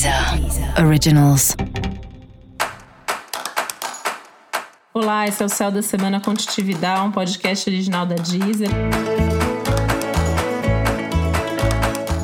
Deezer 0.00 0.82
Originals. 0.82 1.54
Olá, 4.94 5.28
esse 5.28 5.42
é 5.42 5.44
o 5.44 5.48
Céu 5.50 5.70
da 5.70 5.82
Semana 5.82 6.18
Contitividade, 6.18 7.02
um 7.02 7.12
podcast 7.12 7.68
original 7.68 8.06
da 8.06 8.14
Deezer. 8.14 8.70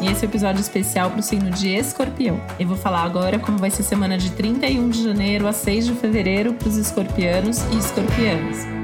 E 0.00 0.06
esse 0.06 0.24
é 0.24 0.26
um 0.26 0.30
episódio 0.30 0.60
especial 0.62 1.10
para 1.10 1.20
o 1.20 1.22
signo 1.22 1.50
de 1.50 1.68
Escorpião. 1.68 2.40
Eu 2.58 2.66
vou 2.66 2.78
falar 2.78 3.02
agora 3.02 3.38
como 3.38 3.58
vai 3.58 3.68
ser 3.68 3.82
a 3.82 3.84
semana 3.84 4.16
de 4.16 4.30
31 4.30 4.88
de 4.88 5.04
janeiro 5.04 5.46
a 5.46 5.52
6 5.52 5.84
de 5.84 5.92
fevereiro 5.96 6.54
para 6.54 6.68
os 6.68 6.78
escorpianos 6.78 7.58
e 7.74 7.76
escorpianas. 7.76 8.75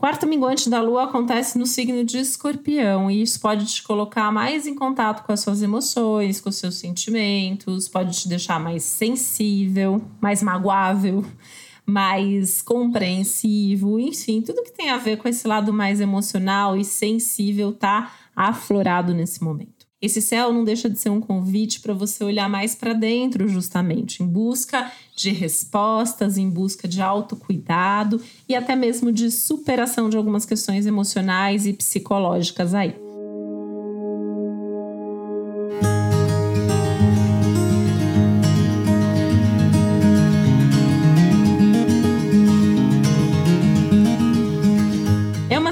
Quarto 0.00 0.26
minguante 0.26 0.70
da 0.70 0.80
lua 0.80 1.04
acontece 1.04 1.58
no 1.58 1.66
signo 1.66 2.02
de 2.02 2.16
escorpião 2.16 3.10
e 3.10 3.20
isso 3.20 3.38
pode 3.38 3.66
te 3.66 3.82
colocar 3.82 4.32
mais 4.32 4.66
em 4.66 4.74
contato 4.74 5.22
com 5.26 5.30
as 5.30 5.40
suas 5.40 5.60
emoções, 5.60 6.40
com 6.40 6.48
os 6.48 6.56
seus 6.56 6.76
sentimentos, 6.76 7.86
pode 7.86 8.18
te 8.18 8.26
deixar 8.26 8.58
mais 8.58 8.82
sensível, 8.82 10.02
mais 10.18 10.42
magoável, 10.42 11.22
mais 11.84 12.62
compreensivo, 12.62 14.00
enfim, 14.00 14.40
tudo 14.40 14.62
que 14.62 14.72
tem 14.72 14.88
a 14.88 14.96
ver 14.96 15.18
com 15.18 15.28
esse 15.28 15.46
lado 15.46 15.70
mais 15.70 16.00
emocional 16.00 16.78
e 16.78 16.82
sensível 16.82 17.70
tá 17.70 18.10
aflorado 18.34 19.12
nesse 19.12 19.44
momento. 19.44 19.79
Esse 20.02 20.22
céu 20.22 20.52
não 20.52 20.64
deixa 20.64 20.88
de 20.88 20.98
ser 20.98 21.10
um 21.10 21.20
convite 21.20 21.80
para 21.80 21.92
você 21.92 22.24
olhar 22.24 22.48
mais 22.48 22.74
para 22.74 22.94
dentro, 22.94 23.46
justamente, 23.46 24.22
em 24.22 24.26
busca 24.26 24.90
de 25.14 25.30
respostas, 25.30 26.38
em 26.38 26.48
busca 26.48 26.88
de 26.88 27.02
autocuidado 27.02 28.20
e 28.48 28.54
até 28.54 28.74
mesmo 28.74 29.12
de 29.12 29.30
superação 29.30 30.08
de 30.08 30.16
algumas 30.16 30.46
questões 30.46 30.86
emocionais 30.86 31.66
e 31.66 31.72
psicológicas 31.74 32.72
aí. 32.72 33.09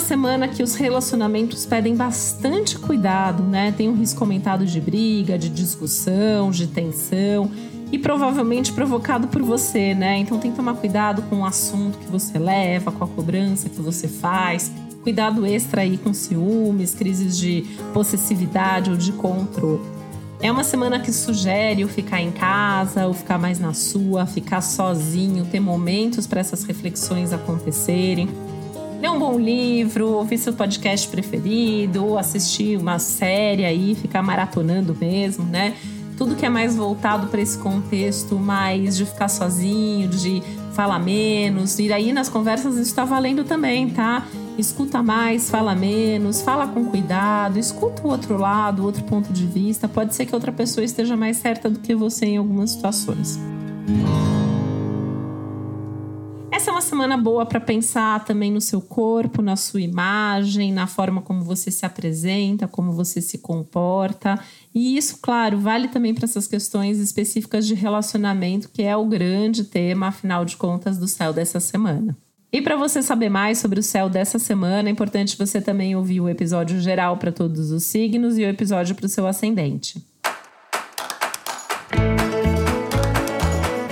Semana 0.00 0.48
que 0.48 0.62
os 0.62 0.74
relacionamentos 0.74 1.66
pedem 1.66 1.94
bastante 1.94 2.78
cuidado, 2.78 3.42
né? 3.42 3.72
Tem 3.72 3.88
um 3.88 3.94
risco 3.94 4.22
aumentado 4.22 4.66
de 4.66 4.80
briga, 4.80 5.38
de 5.38 5.48
discussão, 5.48 6.50
de 6.50 6.66
tensão 6.66 7.50
e 7.90 7.98
provavelmente 7.98 8.72
provocado 8.72 9.28
por 9.28 9.42
você, 9.42 9.94
né? 9.94 10.18
Então 10.18 10.38
tem 10.38 10.50
que 10.50 10.56
tomar 10.56 10.74
cuidado 10.74 11.22
com 11.22 11.40
o 11.40 11.44
assunto 11.44 11.98
que 11.98 12.06
você 12.06 12.38
leva, 12.38 12.92
com 12.92 13.04
a 13.04 13.08
cobrança 13.08 13.68
que 13.68 13.80
você 13.80 14.08
faz. 14.08 14.70
Cuidado 15.02 15.46
extra 15.46 15.82
aí 15.82 15.96
com 15.96 16.12
ciúmes, 16.12 16.94
crises 16.94 17.38
de 17.38 17.64
possessividade 17.94 18.90
ou 18.90 18.96
de 18.96 19.12
controle. 19.12 19.80
É 20.40 20.52
uma 20.52 20.62
semana 20.62 21.00
que 21.00 21.12
sugere 21.12 21.84
o 21.84 21.88
ficar 21.88 22.20
em 22.20 22.30
casa, 22.30 23.08
o 23.08 23.14
ficar 23.14 23.38
mais 23.38 23.58
na 23.58 23.72
sua, 23.72 24.24
ficar 24.26 24.60
sozinho, 24.60 25.44
ter 25.46 25.58
momentos 25.58 26.26
para 26.26 26.40
essas 26.40 26.62
reflexões 26.62 27.32
acontecerem 27.32 28.28
ler 29.00 29.10
um 29.10 29.18
bom 29.18 29.38
livro, 29.38 30.08
ouvir 30.08 30.38
seu 30.38 30.52
podcast 30.52 31.08
preferido, 31.08 32.18
assistir 32.18 32.76
uma 32.78 32.98
série 32.98 33.64
aí, 33.64 33.94
ficar 33.94 34.22
maratonando 34.22 34.96
mesmo, 34.98 35.44
né? 35.44 35.74
Tudo 36.16 36.34
que 36.34 36.44
é 36.44 36.48
mais 36.48 36.74
voltado 36.74 37.28
para 37.28 37.40
esse 37.40 37.56
contexto 37.58 38.36
mais 38.36 38.96
de 38.96 39.06
ficar 39.06 39.28
sozinho, 39.28 40.08
de 40.08 40.42
falar 40.74 40.98
menos. 40.98 41.78
E 41.78 41.92
aí 41.92 42.12
nas 42.12 42.28
conversas 42.28 42.74
isso 42.74 42.82
está 42.82 43.04
valendo 43.04 43.44
também, 43.44 43.88
tá? 43.88 44.26
Escuta 44.58 45.00
mais, 45.00 45.48
fala 45.48 45.76
menos, 45.76 46.42
fala 46.42 46.66
com 46.66 46.86
cuidado, 46.86 47.56
escuta 47.56 48.02
o 48.02 48.10
outro 48.10 48.36
lado, 48.36 48.82
o 48.82 48.84
outro 48.84 49.04
ponto 49.04 49.32
de 49.32 49.46
vista. 49.46 49.86
Pode 49.86 50.16
ser 50.16 50.26
que 50.26 50.34
outra 50.34 50.50
pessoa 50.50 50.84
esteja 50.84 51.16
mais 51.16 51.36
certa 51.36 51.70
do 51.70 51.78
que 51.78 51.94
você 51.94 52.26
em 52.26 52.36
algumas 52.36 52.72
situações. 52.72 53.38
Essa 56.68 56.74
é 56.74 56.76
uma 56.76 56.82
semana 56.82 57.16
boa 57.16 57.46
para 57.46 57.58
pensar 57.58 58.26
também 58.26 58.52
no 58.52 58.60
seu 58.60 58.82
corpo, 58.82 59.40
na 59.40 59.56
sua 59.56 59.80
imagem, 59.80 60.70
na 60.70 60.86
forma 60.86 61.22
como 61.22 61.42
você 61.42 61.70
se 61.70 61.86
apresenta, 61.86 62.68
como 62.68 62.92
você 62.92 63.22
se 63.22 63.38
comporta. 63.38 64.38
E 64.74 64.98
isso, 64.98 65.18
claro, 65.22 65.58
vale 65.58 65.88
também 65.88 66.12
para 66.12 66.26
essas 66.26 66.46
questões 66.46 66.98
específicas 66.98 67.66
de 67.66 67.72
relacionamento, 67.72 68.68
que 68.68 68.82
é 68.82 68.94
o 68.94 69.06
grande 69.06 69.64
tema, 69.64 70.08
afinal 70.08 70.44
de 70.44 70.58
contas, 70.58 70.98
do 70.98 71.08
céu 71.08 71.32
dessa 71.32 71.58
semana. 71.58 72.14
E 72.52 72.60
para 72.60 72.76
você 72.76 73.02
saber 73.02 73.30
mais 73.30 73.56
sobre 73.56 73.80
o 73.80 73.82
céu 73.82 74.10
dessa 74.10 74.38
semana, 74.38 74.90
é 74.90 74.92
importante 74.92 75.38
você 75.38 75.62
também 75.62 75.96
ouvir 75.96 76.20
o 76.20 76.28
episódio 76.28 76.78
geral 76.80 77.16
para 77.16 77.32
todos 77.32 77.70
os 77.70 77.84
signos 77.84 78.36
e 78.36 78.42
o 78.42 78.46
episódio 78.48 78.94
para 78.94 79.06
o 79.06 79.08
seu 79.08 79.26
ascendente. 79.26 80.06